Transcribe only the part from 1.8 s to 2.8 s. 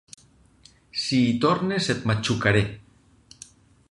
et matxucaré!